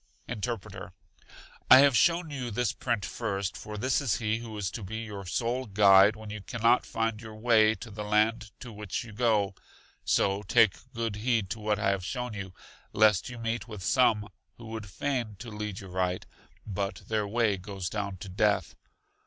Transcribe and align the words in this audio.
Interpreter. 0.27 0.93
I 1.69 1.77
have 1.81 1.95
shown 1.95 2.31
you 2.31 2.49
this 2.49 2.73
print 2.73 3.05
first, 3.05 3.55
for 3.55 3.77
this 3.77 4.01
is 4.01 4.17
He 4.17 4.39
who 4.39 4.57
is 4.57 4.71
to 4.71 4.81
be 4.81 4.97
your 5.03 5.27
sole 5.27 5.67
guide 5.67 6.15
when 6.15 6.31
you 6.31 6.41
can 6.41 6.61
not 6.63 6.87
find 6.87 7.21
your 7.21 7.35
way 7.35 7.75
to 7.75 7.91
the 7.91 8.03
land 8.03 8.49
to 8.61 8.73
which 8.73 9.03
you 9.03 9.13
go; 9.13 9.53
so 10.03 10.41
take 10.41 10.91
good 10.95 11.17
heed 11.17 11.51
to 11.51 11.59
what 11.59 11.77
I 11.77 11.89
have 11.91 12.03
shown 12.03 12.33
you, 12.33 12.51
lest 12.93 13.29
you 13.29 13.37
meet 13.37 13.67
with 13.67 13.83
some 13.83 14.27
who 14.57 14.65
would 14.69 14.89
feign 14.89 15.35
to 15.35 15.51
lead 15.51 15.81
you 15.81 15.87
right; 15.87 16.25
but 16.65 17.03
their 17.07 17.27
way 17.27 17.57
goes 17.57 17.87
down 17.87 18.17
to 18.25 18.27
death. 18.27 18.75